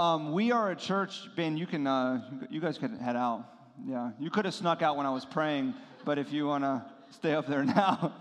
[0.00, 1.58] um, we are a church, Ben.
[1.58, 3.44] You can, uh, you guys can head out.
[3.86, 5.74] Yeah, you could have snuck out when I was praying,
[6.06, 8.14] but if you want to stay up there now,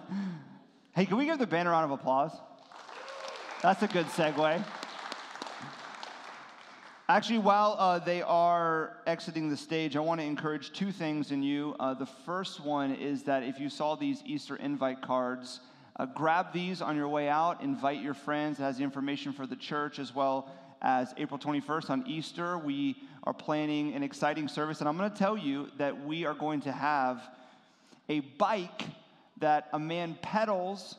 [0.93, 2.33] hey, can we give the band a round of applause?
[3.63, 4.61] That's a good segue.
[7.07, 11.41] Actually, while uh, they are exiting the stage, I want to encourage two things in
[11.41, 11.77] you.
[11.79, 15.61] Uh, the first one is that if you saw these Easter invite cards,
[15.95, 18.59] uh, grab these on your way out, invite your friends.
[18.59, 22.57] It has the information for the church as well as April 21st on Easter.
[22.57, 26.33] We are planning an exciting service, and I'm going to tell you that we are
[26.33, 27.21] going to have
[28.07, 28.83] a bike
[29.39, 30.95] that a man pedals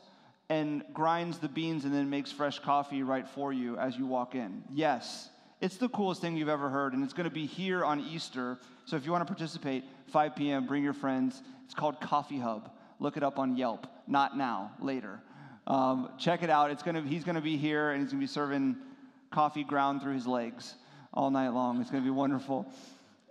[0.49, 4.35] and grinds the beans and then makes fresh coffee right for you as you walk
[4.35, 4.63] in.
[4.73, 5.29] Yes,
[5.61, 8.57] it's the coolest thing you've ever heard, and it's going to be here on Easter.
[8.85, 11.41] So if you want to participate, 5 p.m., bring your friends.
[11.65, 12.71] It's called Coffee Hub.
[12.99, 13.87] Look it up on Yelp.
[14.07, 15.21] Not now, later.
[15.67, 16.71] Um, check it out.
[16.71, 18.75] It's gonna, he's going to be here, and he's going to be serving
[19.31, 20.75] coffee ground through his legs
[21.13, 21.81] all night long.
[21.81, 22.71] It's going to be wonderful.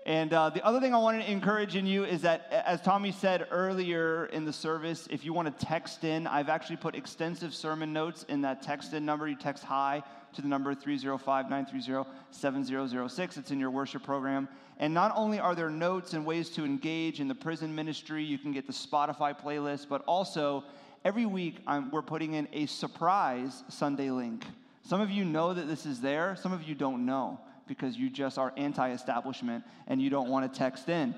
[0.07, 3.13] And uh, the other thing I want to encourage in you is that, as Tommy
[3.13, 7.55] said earlier in the service, if you want to text in, I've actually put extensive
[7.55, 9.29] sermon notes in that text in number.
[9.29, 10.03] You text hi
[10.33, 13.37] to the number 305 930 7006.
[13.37, 14.49] It's in your worship program.
[14.79, 18.39] And not only are there notes and ways to engage in the prison ministry, you
[18.39, 20.65] can get the Spotify playlist, but also
[21.05, 24.47] every week I'm, we're putting in a surprise Sunday link.
[24.91, 27.39] Some of you know that this is there, some of you don't know
[27.69, 31.15] because you just are anti establishment and you don't want to text in.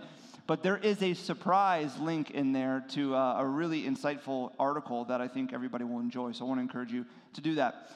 [0.47, 5.23] But there is a surprise link in there to uh, a really insightful article that
[5.23, 6.33] I think everybody will enjoy.
[6.33, 7.93] So I want to encourage you to do that.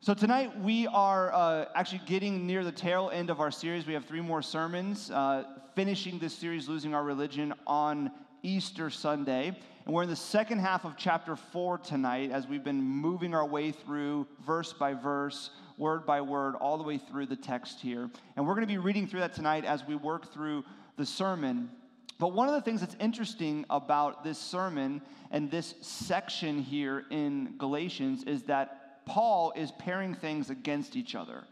[0.00, 3.86] So tonight we are uh, actually getting near the tail end of our series.
[3.86, 5.44] We have three more sermons, uh,
[5.74, 8.10] finishing this series, Losing Our Religion, on
[8.42, 9.54] Easter Sunday.
[9.84, 13.46] And we're in the second half of chapter four tonight as we've been moving our
[13.46, 18.08] way through verse by verse word by word, all the way through the text here.
[18.36, 20.64] And we're going to be reading through that tonight as we work through
[20.96, 21.70] the sermon.
[22.18, 27.54] But one of the things that's interesting about this sermon and this section here in
[27.58, 31.44] Galatians is that Paul is pairing things against each other.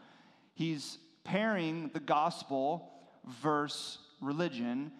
[0.55, 2.91] He's pairing the gospel
[3.41, 4.91] versus religion,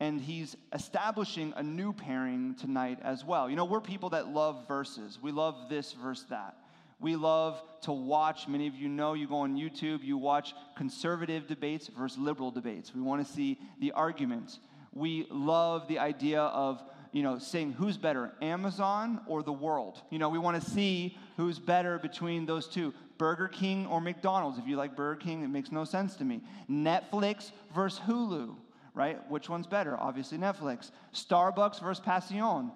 [0.00, 3.50] and he's establishing a new pairing tonight as well.
[3.50, 6.56] You know, we're people that love verses, we love this verse, that.
[6.98, 11.46] We love to watch, many of you know, you go on YouTube, you watch conservative
[11.46, 12.94] debates versus liberal debates.
[12.94, 14.58] We want to see the arguments.
[14.92, 20.02] We love the idea of, you know, saying who's better, Amazon or the world?
[20.10, 22.92] You know, we want to see who's better between those two.
[23.16, 24.58] Burger King or McDonald's.
[24.58, 26.42] If you like Burger King, it makes no sense to me.
[26.70, 28.56] Netflix versus Hulu,
[29.00, 29.18] right?
[29.30, 29.96] Which one's better?
[29.98, 30.90] Obviously, Netflix.
[31.14, 32.70] Starbucks versus Passion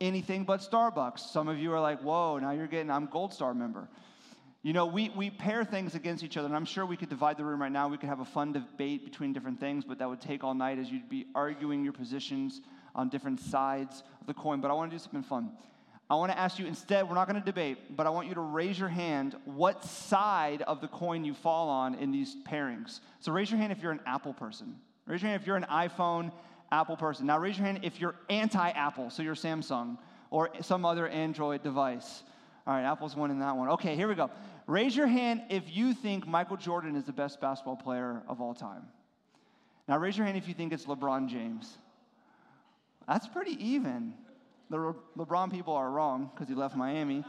[0.00, 1.18] anything but Starbucks.
[1.18, 3.88] Some of you are like, whoa, now you're getting, I'm Gold Star member.
[4.62, 7.36] You know, we, we pair things against each other, and I'm sure we could divide
[7.36, 7.88] the room right now.
[7.88, 10.78] We could have a fun debate between different things, but that would take all night
[10.78, 12.60] as you'd be arguing your positions
[12.94, 14.60] on different sides of the coin.
[14.60, 15.50] But I want to do something fun.
[16.08, 18.34] I want to ask you instead, we're not going to debate, but I want you
[18.34, 23.00] to raise your hand what side of the coin you fall on in these pairings.
[23.18, 24.76] So raise your hand if you're an Apple person.
[25.06, 26.32] Raise your hand if you're an iPhone
[26.72, 27.26] Apple person.
[27.26, 29.98] Now raise your hand if you're anti Apple, so you're Samsung
[30.30, 32.22] or some other Android device.
[32.66, 33.68] All right, Apple's one winning that one.
[33.70, 34.30] Okay, here we go.
[34.66, 38.54] Raise your hand if you think Michael Jordan is the best basketball player of all
[38.54, 38.82] time.
[39.86, 41.78] Now raise your hand if you think it's LeBron James.
[43.06, 44.14] That's pretty even.
[44.68, 47.24] The Le- LeBron people are wrong because he left Miami.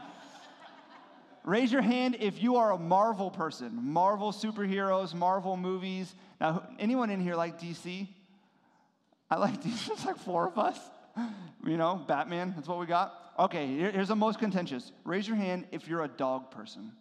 [1.44, 3.78] Raise your hand if you are a Marvel person.
[3.82, 6.14] Marvel superheroes, Marvel movies.
[6.40, 8.08] Now, anyone in here like DC?
[9.30, 9.86] I like these.
[9.86, 10.78] There's like four of us.
[11.66, 13.14] You know, Batman, that's what we got.
[13.38, 14.92] Okay, here's the most contentious.
[15.04, 16.92] Raise your hand if you're a dog person.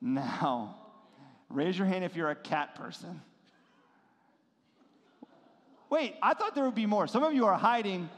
[0.00, 0.76] Now,
[1.48, 3.20] raise your hand if you're a cat person.
[5.90, 7.06] Wait, I thought there would be more.
[7.06, 8.08] Some of you are hiding.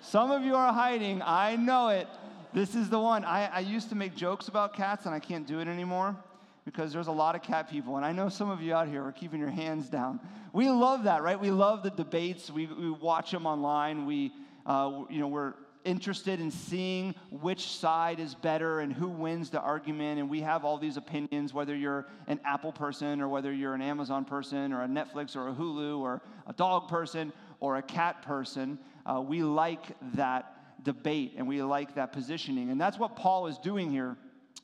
[0.00, 1.22] Some of you are hiding.
[1.22, 2.08] I know it.
[2.52, 3.24] This is the one.
[3.24, 6.16] I, I used to make jokes about cats, and I can't do it anymore
[6.64, 7.96] because there's a lot of cat people.
[7.96, 10.18] And I know some of you out here are keeping your hands down.
[10.52, 11.38] We love that, right?
[11.38, 12.50] We love the debates.
[12.50, 14.04] We, we watch them online.
[14.04, 14.32] We,
[14.66, 15.54] uh, you know, we're
[15.84, 20.18] interested in seeing which side is better and who wins the argument.
[20.18, 23.82] And we have all these opinions, whether you're an Apple person or whether you're an
[23.82, 28.22] Amazon person or a Netflix or a Hulu or a dog person or a cat
[28.22, 28.76] person.
[29.06, 32.70] Uh, we like that debate and we like that positioning.
[32.70, 34.16] And that's what Paul is doing here.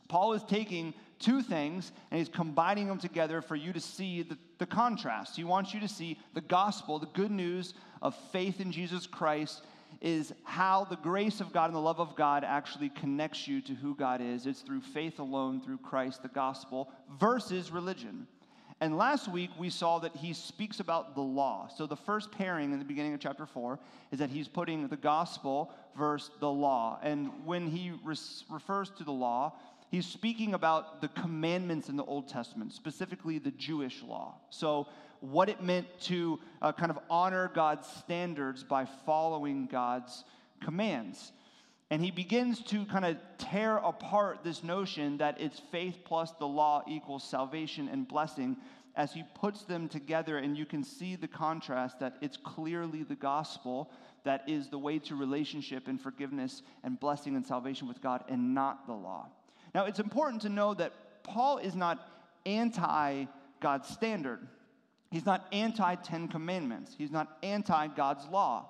[0.08, 4.36] Paul is taking two things and he's combining them together for you to see the,
[4.58, 5.36] the contrast.
[5.36, 9.62] He wants you to see the gospel, the good news of faith in Jesus Christ
[10.00, 13.74] is how the grace of God and the love of God actually connects you to
[13.74, 14.46] who God is.
[14.46, 18.26] It's through faith alone, through Christ, the gospel, versus religion.
[18.80, 21.68] And last week we saw that he speaks about the law.
[21.74, 23.78] So the first pairing in the beginning of chapter 4
[24.12, 26.98] is that he's putting the gospel versus the law.
[27.02, 27.92] And when he
[28.50, 29.54] refers to the law,
[29.90, 34.34] he's speaking about the commandments in the Old Testament, specifically the Jewish law.
[34.50, 34.88] So
[35.20, 40.24] what it meant to uh, kind of honor God's standards by following God's
[40.62, 41.32] commands.
[41.90, 46.46] And he begins to kind of tear apart this notion that it's faith plus the
[46.46, 48.56] law equals salvation and blessing
[48.96, 50.38] as he puts them together.
[50.38, 53.90] And you can see the contrast that it's clearly the gospel
[54.24, 58.52] that is the way to relationship and forgiveness and blessing and salvation with God and
[58.52, 59.28] not the law.
[59.72, 62.08] Now, it's important to know that Paul is not
[62.44, 63.26] anti
[63.60, 64.48] God's standard.
[65.10, 66.94] He's not anti Ten Commandments.
[66.98, 68.66] He's not anti God's law.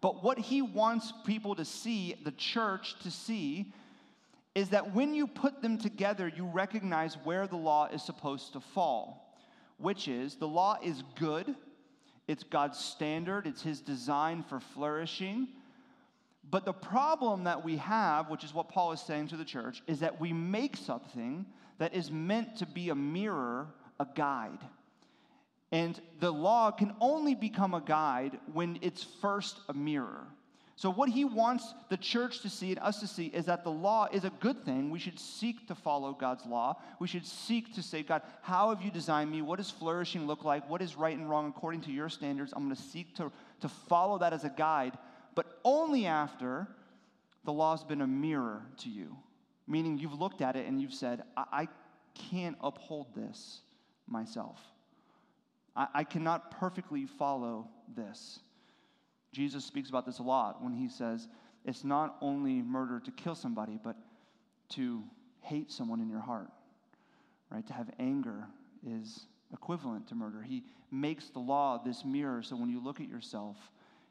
[0.00, 3.72] But what he wants people to see, the church to see,
[4.54, 8.60] is that when you put them together, you recognize where the law is supposed to
[8.60, 9.38] fall,
[9.78, 11.54] which is the law is good,
[12.26, 15.48] it's God's standard, it's his design for flourishing.
[16.50, 19.82] But the problem that we have, which is what Paul is saying to the church,
[19.86, 21.44] is that we make something
[21.78, 23.66] that is meant to be a mirror,
[24.00, 24.58] a guide.
[25.72, 30.26] And the law can only become a guide when it's first a mirror.
[30.78, 33.70] So, what he wants the church to see and us to see is that the
[33.70, 34.90] law is a good thing.
[34.90, 36.76] We should seek to follow God's law.
[37.00, 39.40] We should seek to say, God, how have you designed me?
[39.40, 40.68] What does flourishing look like?
[40.68, 42.52] What is right and wrong according to your standards?
[42.54, 44.98] I'm going to seek to, to follow that as a guide,
[45.34, 46.68] but only after
[47.46, 49.16] the law's been a mirror to you.
[49.66, 51.68] Meaning you've looked at it and you've said, I, I
[52.30, 53.60] can't uphold this
[54.06, 54.60] myself.
[55.76, 58.40] I, I cannot perfectly follow this.
[59.32, 61.28] Jesus speaks about this a lot when he says,
[61.64, 63.96] it's not only murder to kill somebody, but
[64.70, 65.02] to
[65.40, 66.48] hate someone in your heart,
[67.50, 67.66] right?
[67.66, 68.46] To have anger
[68.86, 70.42] is equivalent to murder.
[70.42, 73.56] He makes the law this mirror so when you look at yourself,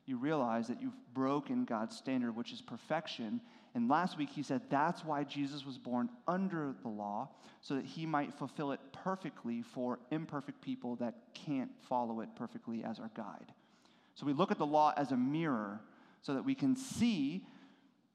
[0.06, 3.42] you realize that you've broken God's standard, which is perfection.
[3.76, 7.30] And last week he said that's why Jesus was born under the law,
[7.62, 12.84] so that he might fulfill it perfectly for imperfect people that can't follow it perfectly
[12.84, 13.52] as our guide.
[14.16, 15.82] So we look at the law as a mirror
[16.22, 17.46] so that we can see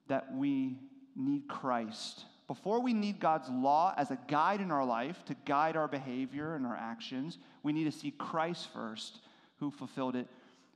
[0.09, 0.79] that we
[1.15, 2.25] need Christ.
[2.47, 6.57] Before we need God's law as a guide in our life to guide our behavior
[6.57, 9.21] and our actions, we need to see Christ first,
[9.59, 10.27] who fulfilled it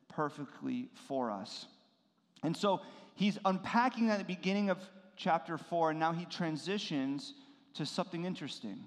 [0.08, 1.66] perfectly for us.
[2.42, 2.82] And so
[3.14, 4.78] he's unpacking that at the beginning of
[5.16, 7.34] chapter 4, and now he transitions
[7.74, 8.84] to something interesting.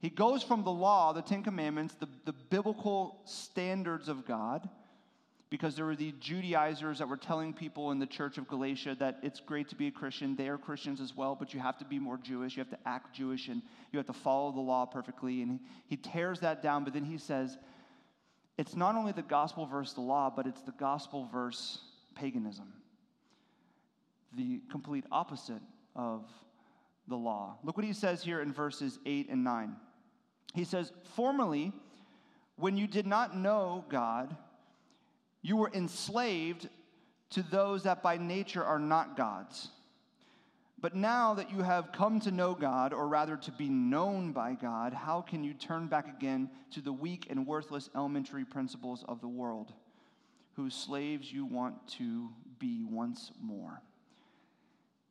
[0.00, 4.68] He goes from the law, the Ten Commandments, the, the biblical standards of God,
[5.50, 9.18] because there were the Judaizers that were telling people in the church of Galatia that
[9.22, 10.34] it's great to be a Christian.
[10.34, 12.56] They are Christians as well, but you have to be more Jewish.
[12.56, 13.62] You have to act Jewish and
[13.92, 15.42] you have to follow the law perfectly.
[15.42, 17.56] And he, he tears that down, but then he says,
[18.58, 21.78] it's not only the gospel versus the law, but it's the gospel versus
[22.14, 22.72] paganism.
[24.36, 25.62] The complete opposite
[25.94, 26.24] of
[27.08, 27.58] the law.
[27.62, 29.76] Look what he says here in verses 8 and 9.
[30.54, 31.72] He says, Formerly,
[32.56, 34.36] when you did not know God,
[35.42, 36.68] you were enslaved
[37.30, 39.68] to those that by nature are not God's.
[40.80, 44.54] But now that you have come to know God, or rather to be known by
[44.54, 49.20] God, how can you turn back again to the weak and worthless elementary principles of
[49.20, 49.72] the world,
[50.56, 53.80] whose slaves you want to be once more?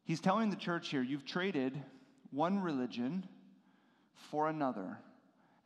[0.05, 1.81] He's telling the church here, you've traded
[2.31, 3.25] one religion
[4.31, 4.98] for another,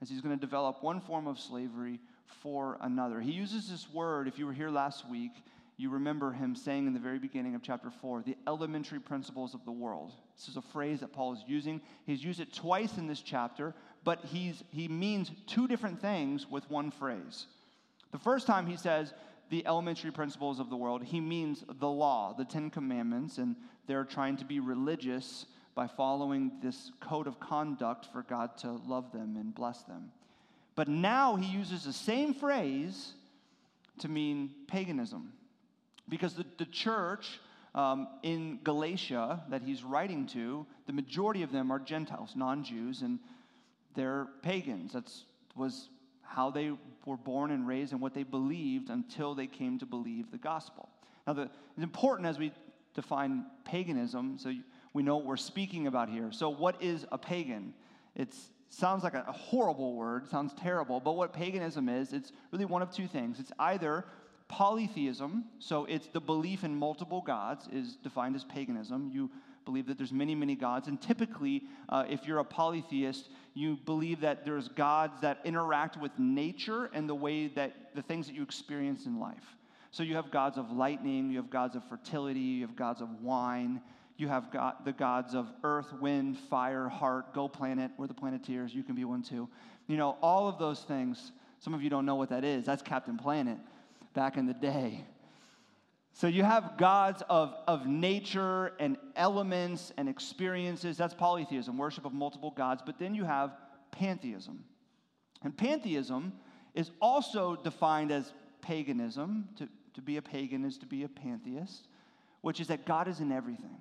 [0.01, 1.99] as he's going to develop one form of slavery
[2.41, 3.19] for another.
[3.19, 5.31] He uses this word, if you were here last week,
[5.79, 9.63] you remember him saying in the very beginning of chapter 4, the elementary principles of
[9.63, 10.11] the world.
[10.35, 11.81] This is a phrase that Paul is using.
[12.05, 16.69] He's used it twice in this chapter, but he's, he means two different things with
[16.69, 17.45] one phrase.
[18.11, 19.13] The first time he says
[19.49, 23.55] the elementary principles of the world, he means the law, the Ten Commandments, and
[23.87, 29.11] they're trying to be religious by following this code of conduct for God to love
[29.11, 30.11] them and bless them.
[30.75, 33.13] But now he uses the same phrase
[33.99, 35.33] to mean paganism.
[36.09, 37.39] Because the, the church
[37.75, 43.01] um, in Galatia that he's writing to, the majority of them are Gentiles, non Jews,
[43.01, 43.19] and
[43.95, 44.93] they're pagans.
[44.93, 45.11] That
[45.55, 45.89] was
[46.21, 46.71] how they
[47.07, 50.89] were born and raised and what they believed until they came to believe the gospel.
[51.25, 52.51] Now, the, it's important as we
[52.93, 54.53] define paganism, so
[54.93, 56.31] we know what we're speaking about here.
[56.31, 57.73] So, what is a pagan?
[58.15, 58.35] It
[58.69, 62.81] sounds like a, a horrible word, sounds terrible, but what paganism is, it's really one
[62.81, 63.39] of two things.
[63.39, 64.05] It's either
[64.49, 69.09] polytheism, so it's the belief in multiple gods, is defined as paganism.
[69.13, 69.31] You
[69.67, 70.87] believe that there's many, many gods.
[70.87, 76.11] And typically, uh, if you're a polytheist, you believe that there's gods that interact with
[76.17, 79.57] nature and the way that the things that you experience in life.
[79.91, 83.09] So you have gods of lightning, you have gods of fertility, you have gods of
[83.21, 83.81] wine,
[84.15, 88.73] you have got the gods of earth, wind, fire, heart, go planet, we're the planeteers,
[88.73, 89.49] you can be one too.
[89.87, 92.65] You know, all of those things, some of you don't know what that is.
[92.65, 93.57] That's Captain Planet
[94.13, 95.03] back in the day.
[96.17, 100.97] So you have gods of, of nature and elements and experiences.
[100.97, 102.81] That's polytheism, worship of multiple gods.
[102.83, 103.51] But then you have
[103.91, 104.63] pantheism.
[105.43, 106.33] And pantheism
[106.73, 109.47] is also defined as paganism.
[109.57, 111.87] To, to be a pagan is to be a pantheist,
[112.41, 113.77] which is that God is in everything.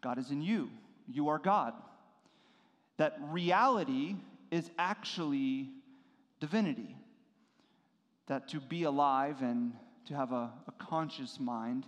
[0.00, 0.68] God is in you.
[1.06, 1.72] You are God.
[2.96, 4.16] That reality
[4.50, 5.68] is actually
[6.40, 6.96] divinity.
[8.26, 9.74] That to be alive and
[10.08, 11.86] to have a, a conscious mind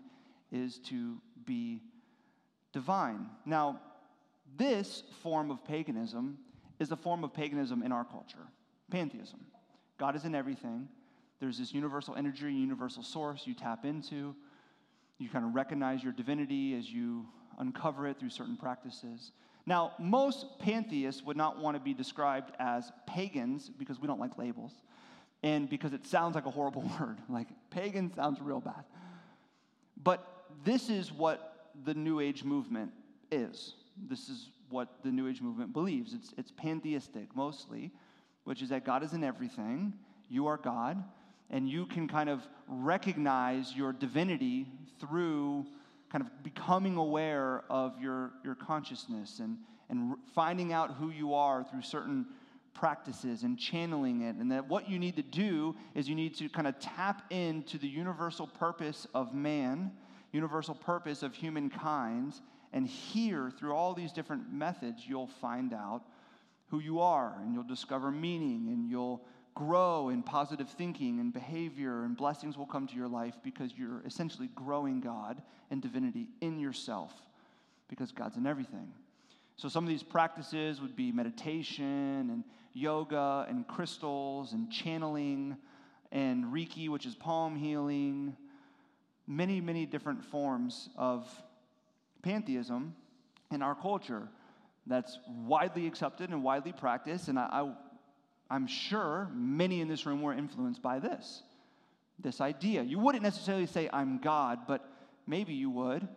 [0.53, 1.81] is to be
[2.73, 3.27] divine.
[3.47, 3.81] Now,
[4.57, 6.39] this form of paganism
[6.79, 8.47] is a form of paganism in our culture
[8.91, 9.39] pantheism.
[9.99, 10.89] God is in everything.
[11.39, 14.35] There's this universal energy, universal source you tap into.
[15.19, 17.25] You kind of recognize your divinity as you
[17.59, 19.31] uncover it through certain practices.
[19.67, 24.37] Now, most pantheists would not want to be described as pagans because we don't like
[24.39, 24.73] labels
[25.43, 27.19] and because it sounds like a horrible word.
[27.29, 28.85] Like pagan sounds real bad.
[30.03, 30.27] But
[30.65, 32.93] this is what the New Age movement
[33.31, 33.75] is.
[34.09, 36.15] This is what the New Age movement believes.
[36.15, 37.91] It's, it's pantheistic mostly,
[38.45, 39.93] which is that God is in everything,
[40.29, 41.03] you are God,
[41.51, 44.67] and you can kind of recognize your divinity
[45.01, 45.67] through
[46.11, 51.65] kind of becoming aware of your, your consciousness and, and finding out who you are
[51.65, 52.27] through certain
[52.81, 54.37] practices and channeling it.
[54.37, 57.77] And that what you need to do is you need to kind of tap into
[57.77, 59.93] the universal purpose of man,
[60.33, 62.33] universal purpose of humankind.
[62.73, 66.05] And here, through all these different methods, you'll find out
[66.69, 69.23] who you are and you'll discover meaning and you'll
[69.55, 74.01] grow in positive thinking and behavior, and blessings will come to your life because you're
[74.07, 77.13] essentially growing God and divinity in yourself
[77.89, 78.89] because God's in everything.
[79.57, 85.57] So, some of these practices would be meditation and yoga and crystals and channeling
[86.13, 88.37] and Reiki, which is palm healing,
[89.27, 91.29] many, many different forms of
[92.23, 92.95] pantheism
[93.51, 94.29] in our culture
[94.87, 97.29] that's widely accepted and widely practiced.
[97.29, 97.73] And I,
[98.51, 101.43] I, am sure many in this room were influenced by this,
[102.19, 102.83] this idea.
[102.83, 104.85] You wouldn't necessarily say, I'm God, but
[105.27, 106.09] maybe you would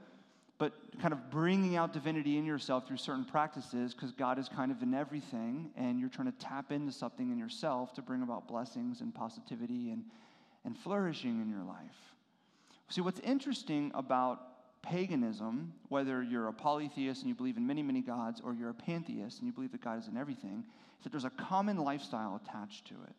[0.64, 4.72] but kind of bringing out divinity in yourself through certain practices because God is kind
[4.72, 8.48] of in everything and you're trying to tap into something in yourself to bring about
[8.48, 10.06] blessings and positivity and,
[10.64, 11.98] and flourishing in your life.
[12.88, 18.00] See, what's interesting about paganism, whether you're a polytheist and you believe in many, many
[18.00, 20.64] gods, or you're a pantheist and you believe that God is in everything,
[20.98, 23.16] is that there's a common lifestyle attached to it.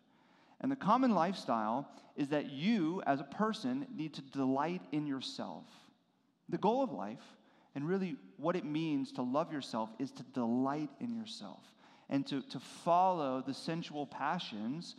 [0.63, 5.67] And the common lifestyle is that you, as a person, need to delight in yourself.
[6.49, 7.23] The goal of life,
[7.75, 11.63] and really what it means to love yourself, is to delight in yourself
[12.09, 14.95] and to, to follow the sensual passions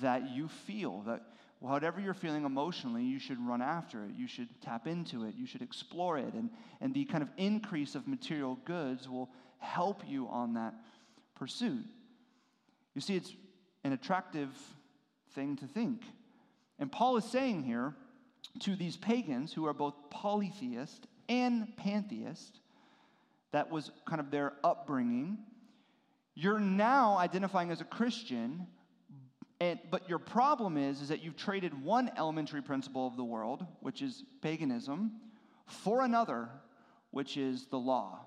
[0.00, 1.02] that you feel.
[1.06, 1.22] That
[1.58, 4.10] whatever you're feeling emotionally, you should run after it.
[4.16, 5.34] You should tap into it.
[5.36, 6.34] You should explore it.
[6.34, 10.74] And, and the kind of increase of material goods will help you on that
[11.34, 11.84] pursuit.
[12.94, 13.34] You see, it's
[13.84, 14.50] an attractive
[15.34, 16.02] thing to think.
[16.78, 17.94] And Paul is saying here
[18.60, 22.58] to these pagans who are both polytheist and pantheist,
[23.52, 25.38] that was kind of their upbringing.
[26.34, 28.66] You're now identifying as a Christian,
[29.60, 33.64] and, but your problem is, is that you've traded one elementary principle of the world,
[33.80, 35.12] which is paganism,
[35.66, 36.48] for another,
[37.12, 38.26] which is the law.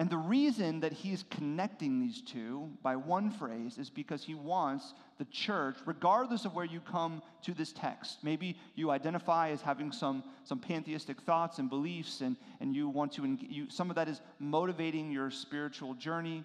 [0.00, 4.94] And the reason that he's connecting these two by one phrase is because he wants
[5.18, 9.92] the church, regardless of where you come to this text, maybe you identify as having
[9.92, 14.08] some, some pantheistic thoughts and beliefs, and, and you want to, you, some of that
[14.08, 16.44] is motivating your spiritual journey.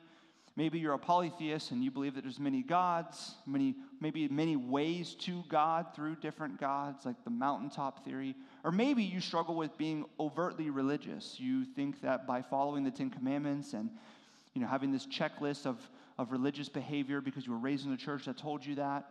[0.58, 5.16] Maybe you're a polytheist and you believe that there's many gods, many, maybe many ways
[5.20, 8.36] to God through different gods, like the mountaintop theory.
[8.65, 11.39] Or maybe you struggle with being overtly religious.
[11.39, 13.91] You think that by following the Ten Commandments and
[14.55, 15.77] you know, having this checklist of,
[16.17, 19.05] of religious behavior because you were raised in a church that told you that,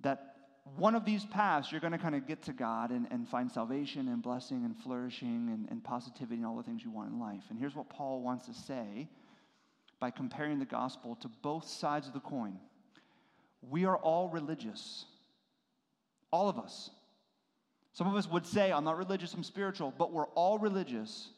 [0.00, 0.34] that
[0.76, 3.52] one of these paths you're going to kind of get to God and, and find
[3.52, 7.20] salvation and blessing and flourishing and, and positivity and all the things you want in
[7.20, 7.44] life.
[7.50, 9.08] And here's what Paul wants to say
[10.00, 12.58] by comparing the gospel to both sides of the coin.
[13.62, 15.04] We are all religious.
[16.32, 16.90] All of us.
[17.92, 21.30] Some of us would say, I'm not religious, I'm spiritual, but we're all religious.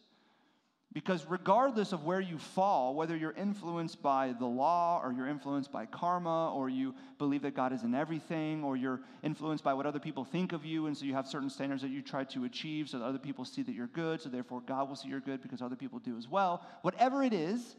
[0.93, 5.73] Because regardless of where you fall, whether you're influenced by the law or you're influenced
[5.73, 9.87] by karma or you believe that God is in everything or you're influenced by what
[9.87, 12.45] other people think of you and so you have certain standards that you try to
[12.45, 15.21] achieve so that other people see that you're good, so therefore God will see you're
[15.21, 16.67] good because other people do as well.
[16.83, 17.77] Whatever it is,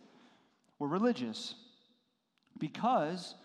[0.80, 1.54] we're religious
[2.58, 3.36] because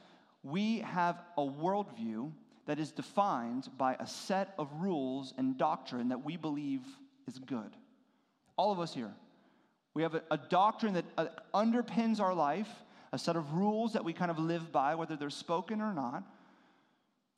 [0.43, 2.33] we have a worldview
[2.69, 6.83] that is defined by a set of rules and doctrine that we believe
[7.27, 7.75] is good.
[8.59, 9.11] All of us here.
[9.95, 12.69] We have a, a doctrine that uh, underpins our life,
[13.11, 16.23] a set of rules that we kind of live by, whether they're spoken or not.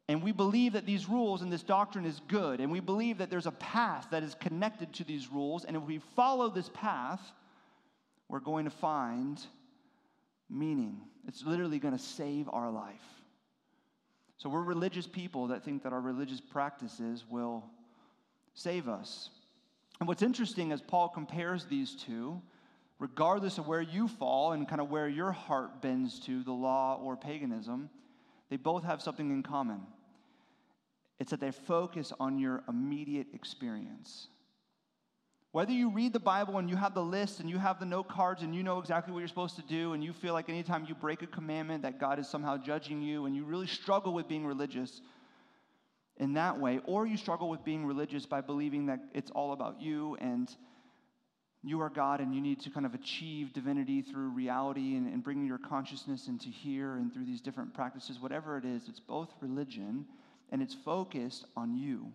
[0.09, 2.61] And we believe that these rules and this doctrine is good.
[2.61, 5.65] And we believe that there's a path that is connected to these rules.
[5.65, 7.21] And if we follow this path,
[8.29, 9.41] we're going to find
[10.49, 11.03] meaning.
[11.29, 13.20] It's literally going to save our life.
[14.41, 17.63] So we're religious people that think that our religious practices will
[18.55, 19.29] save us.
[20.01, 22.41] And what's interesting as Paul compares these two,
[22.99, 26.99] regardless of where you fall and kind of where your heart bends to, the law
[27.03, 27.91] or paganism,
[28.49, 29.83] they both have something in common.
[31.19, 34.29] It's that they focus on your immediate experience.
[35.53, 38.09] Whether you read the Bible and you have the list and you have the note
[38.09, 40.87] cards and you know exactly what you're supposed to do, and you feel like anytime
[40.89, 44.29] you break a commandment that God is somehow judging you, and you really struggle with
[44.29, 45.01] being religious,
[46.19, 49.81] in that way, or you struggle with being religious by believing that it's all about
[49.81, 50.55] you and
[51.63, 55.25] you are God and you need to kind of achieve divinity through reality and, and
[55.25, 59.31] bringing your consciousness into here and through these different practices, whatever it is, it's both
[59.41, 60.05] religion
[60.53, 62.13] and it's focused on you.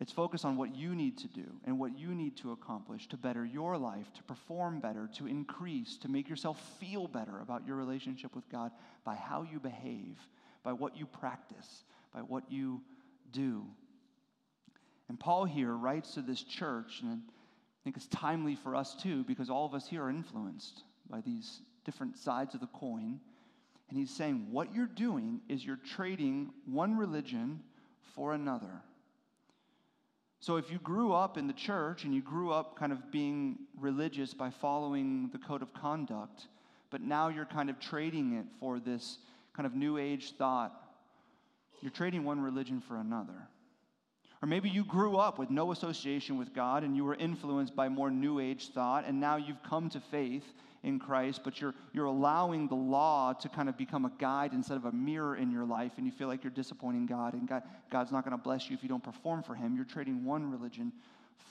[0.00, 3.16] It's focused on what you need to do and what you need to accomplish to
[3.16, 7.74] better your life, to perform better, to increase, to make yourself feel better about your
[7.74, 8.70] relationship with God
[9.04, 10.16] by how you behave,
[10.62, 11.82] by what you practice,
[12.14, 12.80] by what you
[13.32, 13.64] do.
[15.08, 19.24] And Paul here writes to this church, and I think it's timely for us too,
[19.24, 23.18] because all of us here are influenced by these different sides of the coin.
[23.88, 27.62] And he's saying, what you're doing is you're trading one religion
[28.14, 28.82] for another.
[30.40, 33.58] So if you grew up in the church and you grew up kind of being
[33.76, 36.46] religious by following the code of conduct,
[36.90, 39.18] but now you're kind of trading it for this
[39.54, 40.84] kind of new age thought
[41.80, 43.48] you're trading one religion for another.
[44.40, 47.88] Or maybe you grew up with no association with God and you were influenced by
[47.88, 50.44] more New Age thought, and now you've come to faith
[50.84, 54.76] in Christ, but you're, you're allowing the law to kind of become a guide instead
[54.76, 57.62] of a mirror in your life, and you feel like you're disappointing God, and God,
[57.90, 59.74] God's not going to bless you if you don't perform for Him.
[59.74, 60.92] You're trading one religion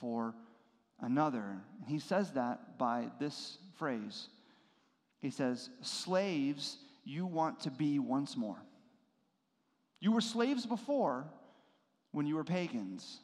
[0.00, 0.34] for
[1.00, 1.44] another.
[1.80, 4.28] And He says that by this phrase
[5.20, 8.62] He says, Slaves, you want to be once more.
[10.00, 11.26] You were slaves before
[12.12, 13.18] when you were pagans.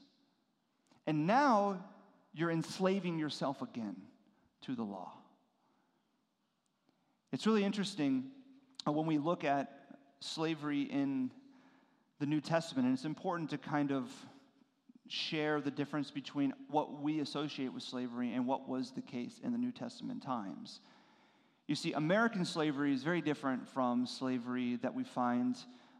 [1.06, 1.84] And now
[2.32, 3.96] you're enslaving yourself again
[4.62, 5.12] to the law.
[7.32, 8.30] It's really interesting
[8.86, 11.30] uh, when we look at slavery in
[12.20, 14.10] the New Testament, and it's important to kind of
[15.08, 19.52] share the difference between what we associate with slavery and what was the case in
[19.52, 20.80] the New Testament times.
[21.66, 25.56] You see, American slavery is very different from slavery that we find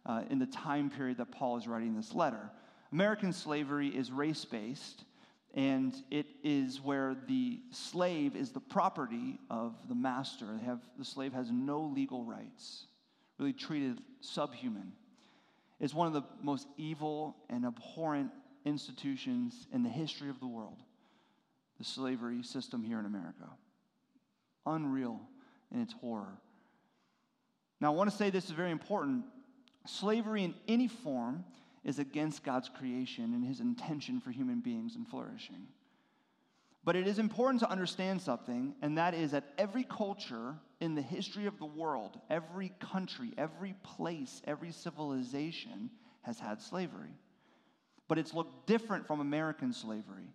[0.07, 2.51] uh, in the time period that Paul is writing this letter.
[2.95, 5.03] American slavery is race based,
[5.53, 10.61] and it is where the slave is the property of the master.
[10.65, 12.87] Have, the slave has no legal rights,
[13.37, 14.93] really treated subhuman.
[15.81, 18.31] It's one of the most evil and abhorrent
[18.65, 20.79] institutions in the history of the world,
[21.79, 23.51] the slavery system here in America.
[24.67, 25.21] Unreal
[25.75, 26.39] in its horror.
[27.81, 29.25] Now, I want to say this is very important
[29.87, 31.45] Slavery in any form
[31.85, 35.67] is against God's creation and his intention for human beings and flourishing.
[36.85, 41.03] But it is important to understand something, and that is that every culture in the
[41.03, 45.91] history of the world, every country, every place, every civilization
[46.23, 47.17] has had slavery.
[48.07, 50.29] But it's looked different from American slavery.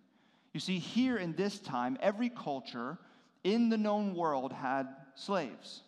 [0.52, 2.98] You see, here in this time, every culture
[3.44, 5.82] in the known world had slaves.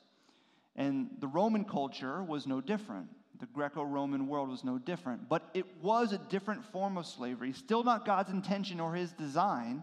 [0.76, 3.08] And the Roman culture was no different.
[3.42, 7.52] The Greco Roman world was no different, but it was a different form of slavery,
[7.52, 9.82] still not God's intention or his design,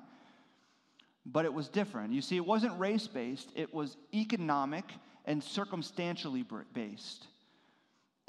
[1.25, 2.13] but it was different.
[2.13, 4.85] You see, it wasn't race based, it was economic
[5.25, 7.27] and circumstantially based.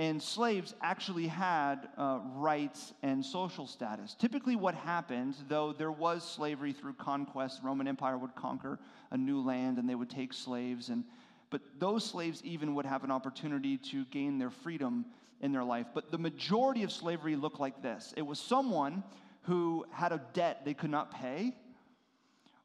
[0.00, 4.16] And slaves actually had uh, rights and social status.
[4.18, 8.80] Typically, what happened, though there was slavery through conquest, Roman Empire would conquer
[9.12, 11.04] a new land and they would take slaves and
[11.50, 15.04] but those slaves even would have an opportunity to gain their freedom
[15.40, 15.86] in their life.
[15.94, 19.02] But the majority of slavery looked like this it was someone
[19.42, 21.56] who had a debt they could not pay.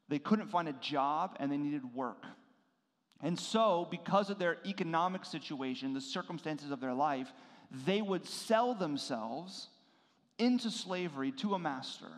[0.08, 2.24] They couldn't find a job and they needed work.
[3.22, 7.32] And so, because of their economic situation, the circumstances of their life,
[7.86, 9.68] they would sell themselves
[10.38, 12.10] into slavery to a master.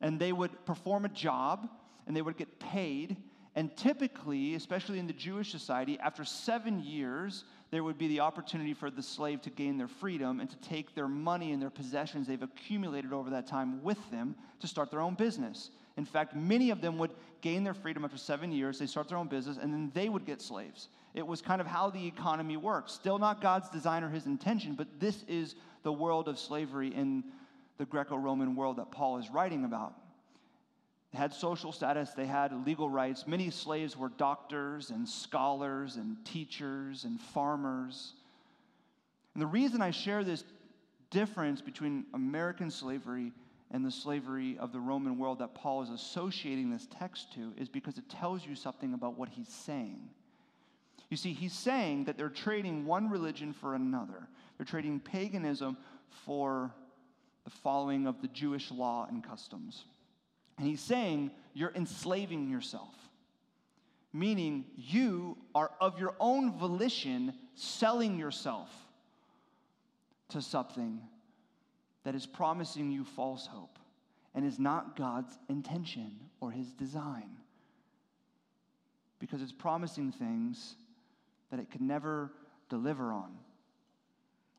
[0.00, 1.68] And they would perform a job
[2.06, 3.16] and they would get paid.
[3.54, 8.72] And typically, especially in the Jewish society, after seven years, there would be the opportunity
[8.72, 12.26] for the slave to gain their freedom and to take their money and their possessions
[12.26, 15.70] they've accumulated over that time with them to start their own business.
[15.98, 17.12] In fact, many of them would
[17.42, 20.24] gain their freedom after seven years, they start their own business, and then they would
[20.24, 20.88] get slaves.
[21.14, 22.92] It was kind of how the economy works.
[22.92, 27.24] Still not God's design or his intention, but this is the world of slavery in
[27.76, 29.94] the Greco Roman world that Paul is writing about.
[31.12, 33.26] They had social status, they had legal rights.
[33.26, 38.14] Many slaves were doctors and scholars and teachers and farmers.
[39.34, 40.44] And the reason I share this
[41.10, 43.32] difference between American slavery
[43.70, 47.68] and the slavery of the Roman world that Paul is associating this text to is
[47.68, 50.08] because it tells you something about what he's saying.
[51.10, 54.28] You see, he's saying that they're trading one religion for another.
[54.56, 55.76] They're trading paganism
[56.24, 56.72] for
[57.44, 59.84] the following of the Jewish law and customs.
[60.58, 62.94] And he's saying you're enslaving yourself,
[64.12, 68.70] meaning you are of your own volition selling yourself
[70.30, 71.00] to something
[72.04, 73.78] that is promising you false hope
[74.34, 77.36] and is not God's intention or his design.
[79.18, 80.74] Because it's promising things
[81.50, 82.32] that it could never
[82.68, 83.30] deliver on.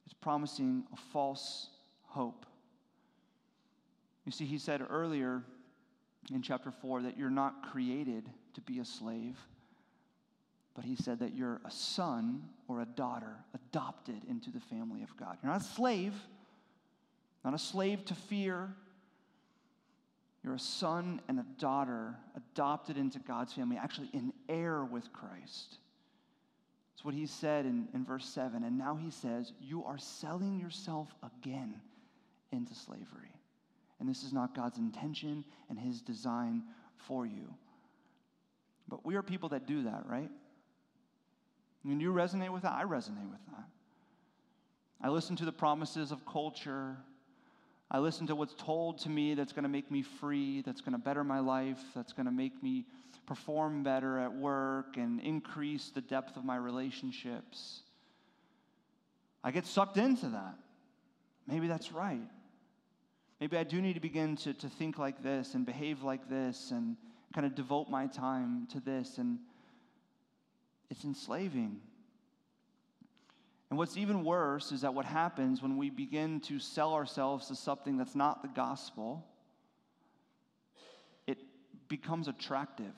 [0.05, 1.69] It's promising a false
[2.03, 2.45] hope.
[4.25, 5.43] You see, he said earlier
[6.31, 9.37] in chapter 4 that you're not created to be a slave,
[10.75, 15.15] but he said that you're a son or a daughter adopted into the family of
[15.17, 15.37] God.
[15.41, 16.13] You're not a slave
[17.43, 18.73] not a slave to fear.
[20.43, 25.77] You're a son and a daughter adopted into God's family, actually in heir with Christ.
[26.91, 28.63] That's what he said in, in verse 7.
[28.63, 31.75] And now he says, You are selling yourself again
[32.51, 33.32] into slavery.
[34.03, 36.63] And this is not God's intention and his design
[37.07, 37.53] for you.
[38.89, 40.29] But we are people that do that, right?
[41.83, 43.65] When you resonate with that, I resonate with that.
[45.01, 46.97] I listen to the promises of culture
[47.93, 50.93] I listen to what's told to me that's going to make me free, that's going
[50.93, 52.85] to better my life, that's going to make me
[53.27, 57.83] perform better at work and increase the depth of my relationships.
[59.43, 60.55] I get sucked into that.
[61.47, 62.27] Maybe that's right.
[63.43, 66.71] Maybe I do need to begin to, to think like this and behave like this
[66.71, 66.95] and
[67.35, 69.17] kind of devote my time to this.
[69.17, 69.37] And
[70.89, 71.81] it's enslaving.
[73.69, 77.55] And what's even worse is that what happens when we begin to sell ourselves to
[77.57, 79.27] something that's not the gospel,
[81.27, 81.37] it
[81.89, 82.95] becomes attractive.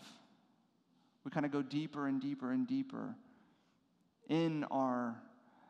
[1.24, 3.16] We kind of go deeper and deeper and deeper
[4.30, 5.16] in our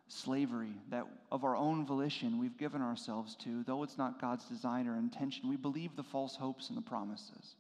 [0.08, 4.88] slavery that of our own volition we've given ourselves to, though it's not God's design
[4.88, 5.50] or intention.
[5.50, 7.56] We believe the false hopes and the promises.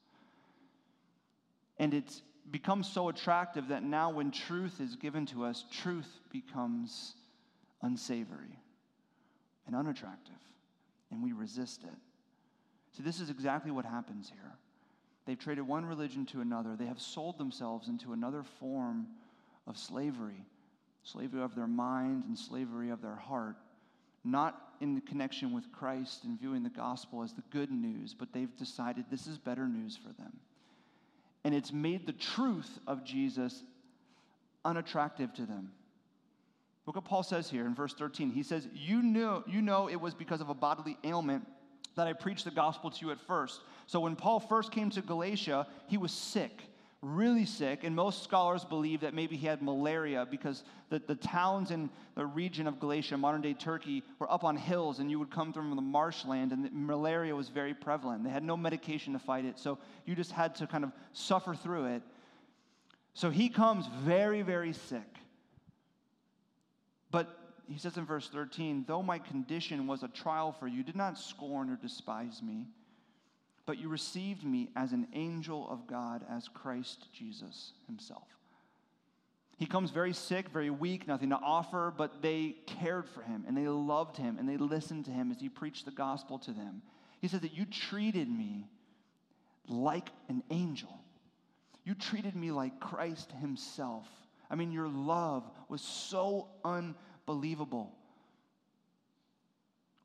[1.77, 7.15] And it's becomes so attractive that now when truth is given to us, truth becomes
[7.81, 8.59] unsavory
[9.65, 10.33] and unattractive,
[11.11, 11.97] and we resist it.
[12.91, 14.53] So, this is exactly what happens here.
[15.25, 19.07] They've traded one religion to another, they have sold themselves into another form
[19.67, 20.45] of slavery
[21.05, 23.55] slavery of their mind and slavery of their heart,
[24.23, 28.33] not in the connection with Christ and viewing the gospel as the good news, but
[28.33, 30.33] they've decided this is better news for them.
[31.43, 33.63] And it's made the truth of Jesus
[34.65, 35.71] unattractive to them.
[36.85, 38.31] Look what Paul says here in verse 13.
[38.31, 41.45] He says, You know, you know it was because of a bodily ailment
[41.95, 43.61] that I preached the gospel to you at first.
[43.87, 46.63] So when Paul first came to Galatia, he was sick,
[47.05, 47.83] really sick.
[47.83, 52.25] And most scholars believe that maybe he had malaria because the, the towns in the
[52.25, 55.75] region of Galatia, modern day Turkey, were up on hills and you would come from
[55.75, 58.23] the marshland and malaria was very prevalent.
[58.23, 59.59] They had no medication to fight it.
[59.59, 62.01] So you just had to kind of suffer through it.
[63.13, 65.01] So he comes very, very sick.
[67.11, 67.27] But
[67.69, 71.17] he says in verse 13, though my condition was a trial for you, did not
[71.17, 72.65] scorn or despise me,
[73.65, 78.27] but you received me as an angel of God, as Christ Jesus himself.
[79.57, 83.55] He comes very sick, very weak, nothing to offer, but they cared for him and
[83.55, 86.81] they loved him and they listened to him as he preached the gospel to them.
[87.21, 88.67] He said that you treated me
[89.67, 90.99] like an angel.
[91.85, 94.07] You treated me like Christ himself.
[94.49, 97.93] I mean, your love was so unbelievable.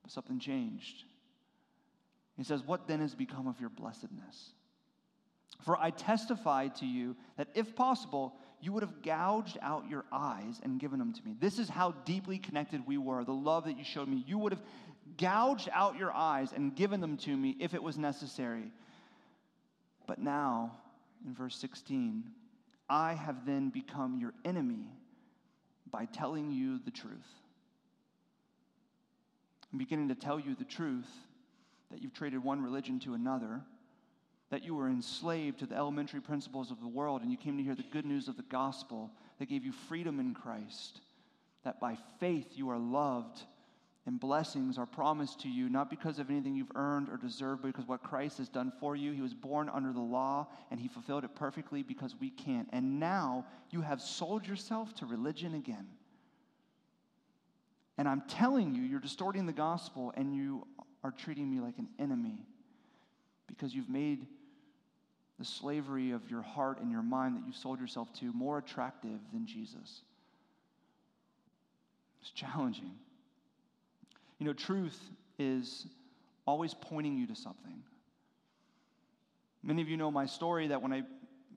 [0.02, 1.04] But something changed.
[2.40, 4.54] He says, What then has become of your blessedness?
[5.62, 10.58] For I testify to you that if possible, you would have gouged out your eyes
[10.62, 11.36] and given them to me.
[11.38, 14.24] This is how deeply connected we were, the love that you showed me.
[14.26, 14.62] You would have
[15.18, 18.72] gouged out your eyes and given them to me if it was necessary.
[20.06, 20.78] But now,
[21.26, 22.24] in verse 16,
[22.88, 24.86] I have then become your enemy
[25.90, 27.34] by telling you the truth.
[29.70, 31.04] I'm beginning to tell you the truth
[31.90, 33.62] that you've traded one religion to another
[34.50, 37.62] that you were enslaved to the elementary principles of the world and you came to
[37.62, 41.00] hear the good news of the gospel that gave you freedom in Christ,
[41.64, 43.42] that by faith you are loved
[44.06, 47.68] and blessings are promised to you, not because of anything you've earned or deserved, but
[47.68, 49.12] because what Christ has done for you.
[49.12, 52.68] He was born under the law and he fulfilled it perfectly because we can't.
[52.72, 55.86] And now you have sold yourself to religion again.
[57.98, 60.66] And I'm telling you, you're distorting the gospel and you
[61.02, 62.46] are treating me like an enemy
[63.46, 64.26] because you've made
[65.38, 69.18] the slavery of your heart and your mind that you've sold yourself to more attractive
[69.32, 70.02] than Jesus.
[72.20, 72.92] It's challenging.
[74.38, 74.98] You know, truth
[75.38, 75.86] is
[76.46, 77.82] always pointing you to something.
[79.62, 81.02] Many of you know my story that when I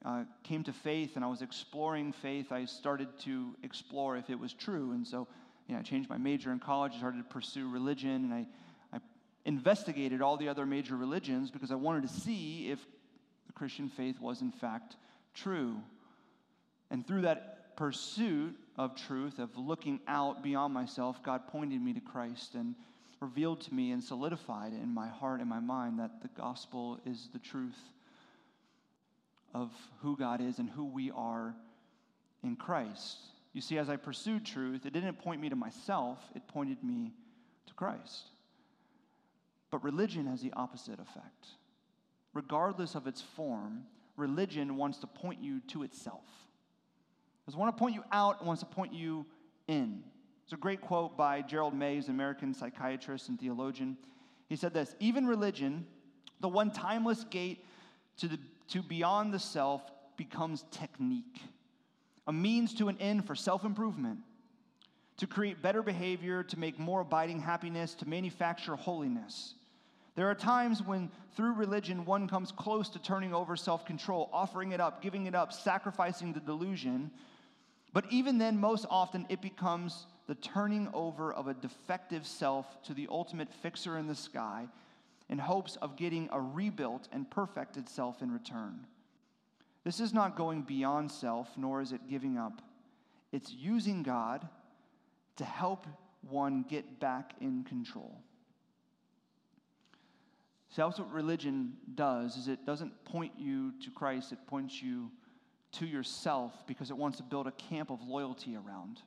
[0.05, 4.39] uh, came to faith and I was exploring faith, I started to explore if it
[4.39, 4.91] was true.
[4.91, 5.27] And so,
[5.67, 8.45] you know, I changed my major in college, I started to pursue religion, and I
[9.45, 12.79] investigated all the other major religions because I wanted to see if
[13.47, 14.95] the Christian faith was in fact
[15.33, 15.75] true.
[16.89, 21.99] And through that pursuit of truth, of looking out beyond myself, God pointed me to
[21.99, 22.75] Christ and
[23.19, 27.29] revealed to me and solidified in my heart and my mind that the gospel is
[27.33, 27.79] the truth
[29.53, 31.55] of who God is and who we are
[32.43, 33.17] in Christ.
[33.53, 37.13] You see, as I pursued truth, it didn't point me to myself, it pointed me
[37.67, 38.29] to Christ.
[39.73, 41.47] But religion has the opposite effect
[42.35, 43.81] regardless of its form,
[44.17, 46.27] religion wants to point you to itself.
[47.41, 49.25] It doesn't want to point you out, it wants to point you
[49.67, 50.03] in.
[50.43, 53.97] It's a great quote by Gerald Mays, American psychiatrist and theologian.
[54.47, 55.87] He said this Even religion,
[56.39, 57.65] the one timeless gate
[58.17, 58.37] to, the,
[58.69, 59.81] to beyond the self,
[60.17, 61.41] becomes technique,
[62.27, 64.19] a means to an end for self improvement,
[65.17, 69.55] to create better behavior, to make more abiding happiness, to manufacture holiness.
[70.15, 74.71] There are times when, through religion, one comes close to turning over self control, offering
[74.71, 77.11] it up, giving it up, sacrificing the delusion.
[77.93, 82.93] But even then, most often, it becomes the turning over of a defective self to
[82.93, 84.67] the ultimate fixer in the sky
[85.29, 88.85] in hopes of getting a rebuilt and perfected self in return.
[89.83, 92.61] This is not going beyond self, nor is it giving up.
[93.31, 94.47] It's using God
[95.37, 95.87] to help
[96.29, 98.21] one get back in control.
[100.73, 105.11] See, that's what religion does, is it doesn't point you to Christ, it points you
[105.73, 108.99] to yourself because it wants to build a camp of loyalty around.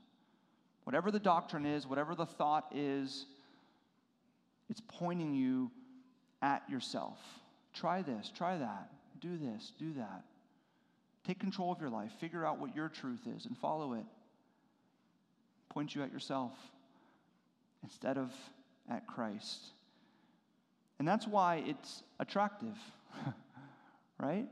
[0.84, 3.26] Whatever the doctrine is, whatever the thought is,
[4.70, 5.72] it's pointing you
[6.40, 7.18] at yourself.
[7.74, 10.22] Try this, try that, do this, do that.
[11.26, 14.04] Take control of your life, figure out what your truth is, and follow it.
[15.68, 16.52] Point you at yourself
[17.82, 18.32] instead of
[18.88, 19.72] at Christ.
[20.98, 22.76] And that's why it's attractive,
[24.18, 24.46] right?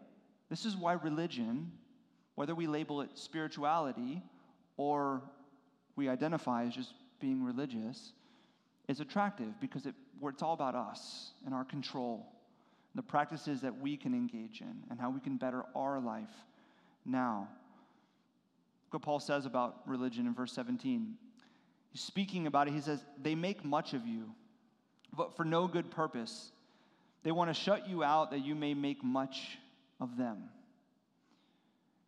[0.50, 1.72] This is why religion,
[2.34, 4.22] whether we label it spirituality
[4.76, 5.22] or
[5.96, 8.12] we identify as just being religious,
[8.88, 12.26] is attractive because it, it's all about us and our control,
[12.92, 16.34] and the practices that we can engage in, and how we can better our life
[17.06, 17.48] now.
[18.92, 21.14] Look what Paul says about religion in verse 17.
[21.90, 22.74] He's speaking about it.
[22.74, 24.34] He says, They make much of you
[25.16, 26.50] but for no good purpose.
[27.22, 29.58] They want to shut you out that you may make much
[30.00, 30.50] of them.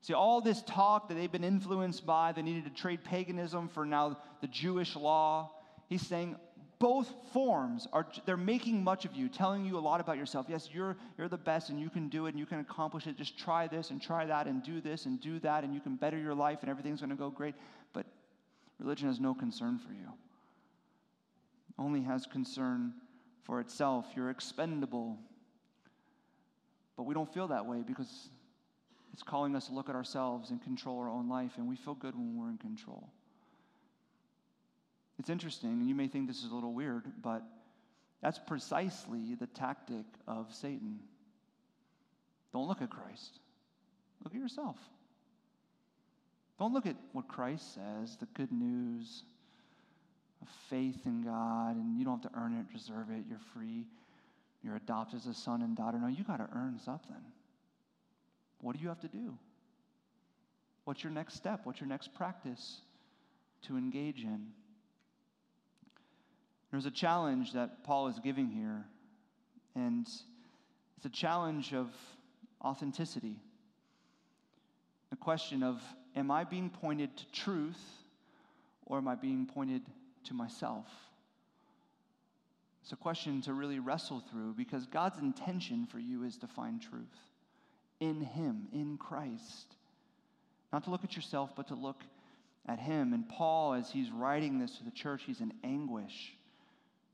[0.03, 3.85] See, all this talk that they've been influenced by, they needed to trade paganism for
[3.85, 5.51] now the Jewish law.
[5.89, 6.37] He's saying
[6.79, 10.47] both forms are they're making much of you, telling you a lot about yourself.
[10.49, 13.17] Yes, you're you're the best and you can do it and you can accomplish it.
[13.17, 15.97] Just try this and try that and do this and do that and you can
[15.97, 17.55] better your life and everything's going to go great.
[17.93, 18.07] But
[18.79, 20.13] religion has no concern for you
[21.79, 22.93] only has concern
[23.45, 24.07] for itself.
[24.17, 25.19] You're expendable.
[26.97, 28.31] But we don't feel that way because
[29.13, 31.95] it's calling us to look at ourselves and control our own life, and we feel
[31.95, 33.09] good when we're in control.
[35.19, 37.43] It's interesting, and you may think this is a little weird, but
[38.23, 40.99] that's precisely the tactic of Satan.
[42.53, 43.39] Don't look at Christ,
[44.23, 44.77] look at yourself.
[46.59, 49.25] Don't look at what Christ says, the good news
[50.47, 53.87] of faith in God, and you don't have to earn it, deserve it, you're free.
[54.63, 55.99] You're adopted as a son and daughter.
[55.99, 57.17] No, you got to earn something.
[58.61, 59.37] What do you have to do?
[60.85, 61.61] What's your next step?
[61.65, 62.79] What's your next practice
[63.67, 64.47] to engage in?
[66.71, 68.85] There's a challenge that Paul is giving here,
[69.75, 70.07] and
[70.97, 71.89] it's a challenge of
[72.65, 73.37] authenticity.
[75.11, 75.81] The question of,
[76.17, 77.81] am I being pointed to truth
[78.85, 79.83] or am I being pointed
[80.27, 80.87] to myself?
[82.87, 86.81] It's a question to really wrestle through because God's intention for you is to find
[86.81, 87.03] truth
[87.99, 89.75] in Him, in Christ.
[90.73, 92.03] Not to look at yourself, but to look
[92.69, 93.13] at Him.
[93.13, 96.37] And Paul, as he's writing this to the church, he's in anguish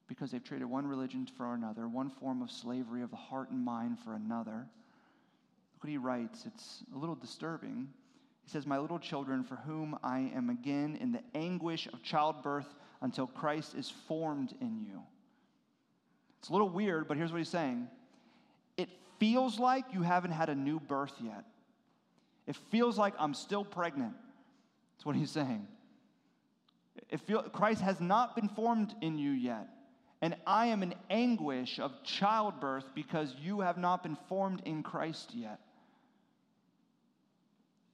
[0.09, 3.64] because they've traded one religion for another, one form of slavery of the heart and
[3.64, 4.66] mind for another.
[5.75, 6.44] Look what he writes.
[6.44, 7.88] It's a little disturbing.
[8.44, 12.66] He says, My little children, for whom I am again in the anguish of childbirth
[13.02, 15.02] until Christ is formed in you.
[16.38, 17.88] It's a little weird, but here's what he's saying
[18.76, 18.88] It
[19.18, 21.44] feels like you haven't had a new birth yet.
[22.46, 24.14] It feels like I'm still pregnant.
[24.94, 25.66] That's what he's saying.
[27.08, 29.68] It feel, Christ has not been formed in you yet.
[30.20, 35.32] And I am in anguish of childbirth because you have not been formed in Christ
[35.34, 35.58] yet.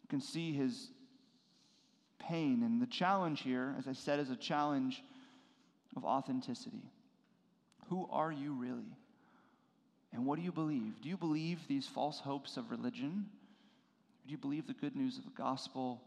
[0.03, 0.89] You can see his
[2.19, 2.63] pain.
[2.63, 5.03] And the challenge here, as I said, is a challenge
[5.97, 6.91] of authenticity.
[7.89, 8.97] Who are you really?
[10.13, 11.01] And what do you believe?
[11.03, 13.27] Do you believe these false hopes of religion?
[14.27, 16.03] Do you believe the good news of the gospel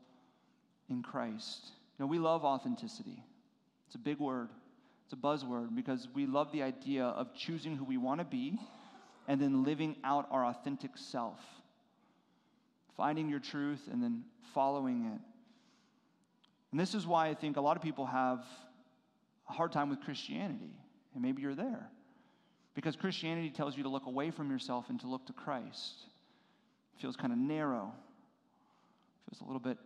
[0.90, 1.70] in Christ?
[1.98, 3.24] You know, we love authenticity,
[3.88, 4.50] it's a big word.
[5.12, 8.58] It's a buzzword because we love the idea of choosing who we want to be
[9.28, 11.38] and then living out our authentic self.
[12.96, 15.22] Finding your truth and then following it.
[16.72, 18.46] And this is why I think a lot of people have
[19.50, 20.80] a hard time with Christianity.
[21.14, 21.90] And maybe you're there.
[22.74, 26.06] Because Christianity tells you to look away from yourself and to look to Christ.
[26.96, 29.78] It feels kind of narrow, it feels a little bit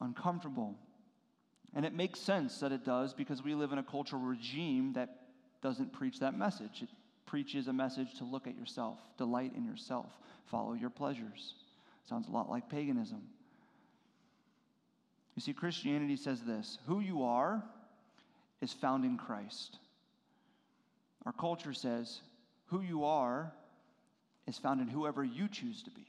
[0.00, 0.74] uncomfortable.
[1.74, 5.10] And it makes sense that it does because we live in a cultural regime that
[5.60, 6.82] doesn't preach that message.
[6.82, 6.88] It
[7.26, 10.06] preaches a message to look at yourself, delight in yourself,
[10.46, 11.54] follow your pleasures.
[12.08, 13.22] Sounds a lot like paganism.
[15.34, 17.62] You see, Christianity says this who you are
[18.60, 19.78] is found in Christ.
[21.26, 22.20] Our culture says
[22.66, 23.52] who you are
[24.46, 26.06] is found in whoever you choose to be.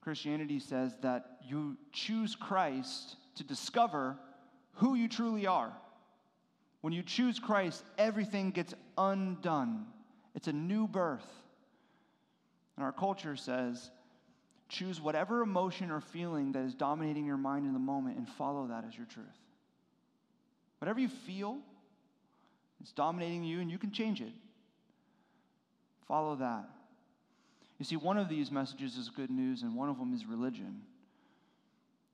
[0.00, 4.16] Christianity says that you choose Christ to discover
[4.74, 5.72] who you truly are.
[6.80, 9.86] When you choose Christ, everything gets undone.
[10.34, 11.26] It's a new birth.
[12.76, 13.90] And our culture says
[14.68, 18.66] choose whatever emotion or feeling that is dominating your mind in the moment and follow
[18.68, 19.26] that as your truth.
[20.78, 21.58] Whatever you feel,
[22.80, 24.32] it's dominating you and you can change it.
[26.06, 26.68] Follow that.
[27.78, 30.80] You see, one of these messages is good news, and one of them is religion.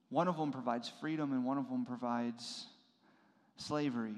[0.09, 2.67] One of them provides freedom, and one of them provides
[3.57, 4.15] slavery.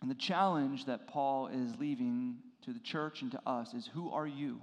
[0.00, 4.10] And the challenge that Paul is leaving to the church and to us is who
[4.10, 4.60] are you?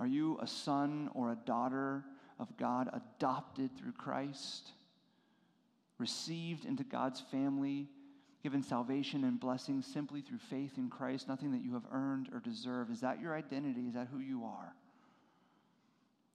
[0.00, 2.02] Are you a son or a daughter
[2.38, 4.70] of God adopted through Christ?
[5.98, 7.86] Received into God's family,
[8.42, 12.40] given salvation and blessing simply through faith in Christ, nothing that you have earned or
[12.40, 12.90] deserved?
[12.90, 13.82] Is that your identity?
[13.82, 14.74] Is that who you are?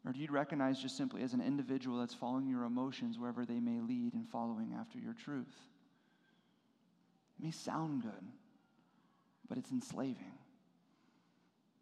[0.05, 3.59] Or do you recognize just simply as an individual that's following your emotions wherever they
[3.59, 5.55] may lead and following after your truth?
[7.39, 8.27] It may sound good,
[9.49, 10.37] but it's enslaving.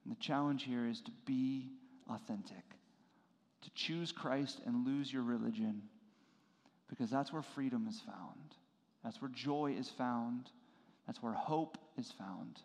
[0.04, 1.70] And the challenge here is to be
[2.10, 2.64] authentic,
[3.62, 5.84] to choose Christ and lose your religion,
[6.90, 8.56] because that's where freedom is found.
[9.04, 10.50] That's where joy is found.
[11.08, 12.60] That's where hope is found,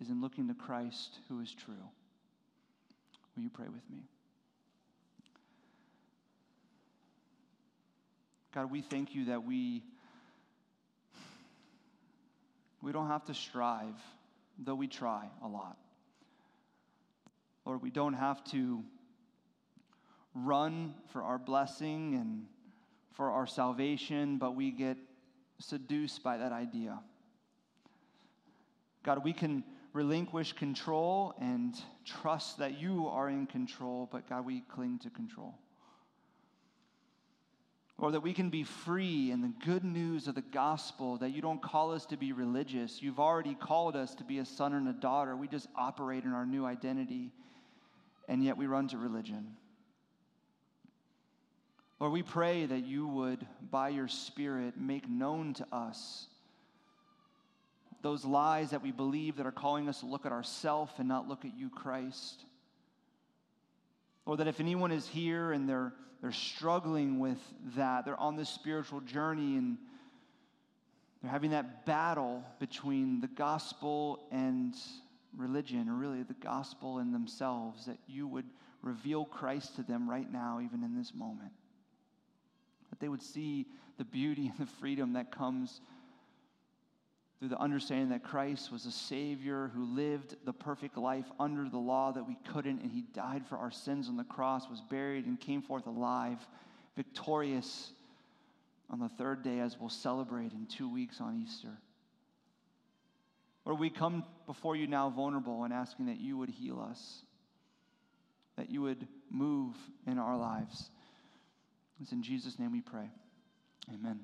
[0.00, 1.74] is in looking to Christ who is true.
[3.34, 4.04] Will you pray with me?
[8.54, 9.82] God, we thank you that we
[12.80, 13.96] we don't have to strive,
[14.58, 15.76] though we try a lot.
[17.64, 18.82] Lord, we don't have to
[20.34, 22.46] run for our blessing and
[23.12, 24.96] for our salvation, but we get
[25.58, 26.98] seduced by that idea.
[29.02, 31.74] God, we can relinquish control and
[32.04, 35.54] trust that you are in control, but God, we cling to control
[37.98, 41.40] or that we can be free in the good news of the gospel, that you
[41.40, 43.00] don't call us to be religious.
[43.00, 45.36] You've already called us to be a son and a daughter.
[45.36, 47.30] We just operate in our new identity,
[48.34, 49.46] and yet we run to religion.
[52.00, 56.26] Lord, we pray that you would, by your Spirit, make known to us
[58.02, 61.28] those lies that we believe that are calling us to look at ourselves and not
[61.28, 62.44] look at you, Christ.
[64.26, 67.38] Or that if anyone is here and they're, they're struggling with
[67.76, 69.78] that, they're on this spiritual journey and
[71.22, 74.74] they're having that battle between the gospel and
[75.36, 78.46] religion, or really the gospel in themselves, that you would
[78.82, 81.52] reveal Christ to them right now, even in this moment.
[82.90, 83.66] That they would see
[83.98, 85.80] the beauty and the freedom that comes
[87.38, 91.78] through the understanding that Christ was a Savior who lived the perfect life under the
[91.78, 95.26] law that we couldn't, and He died for our sins on the cross, was buried,
[95.26, 96.38] and came forth alive,
[96.96, 97.90] victorious
[98.90, 101.78] on the third day, as we'll celebrate in two weeks on Easter.
[103.64, 107.22] Lord, we come before you now vulnerable and asking that you would heal us,
[108.56, 109.74] that you would move
[110.06, 110.90] in our lives.
[112.00, 113.10] It's in Jesus' name we pray.
[113.92, 114.20] Amen.